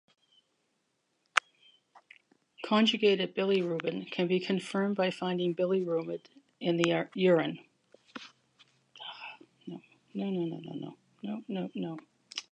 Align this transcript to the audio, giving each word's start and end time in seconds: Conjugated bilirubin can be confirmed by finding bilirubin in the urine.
Conjugated 2.65 3.35
bilirubin 3.35 4.09
can 4.09 4.25
be 4.25 4.39
confirmed 4.39 4.95
by 4.95 5.11
finding 5.11 5.53
bilirubin 5.53 6.21
in 6.59 6.77
the 6.77 7.05
urine. 7.13 7.59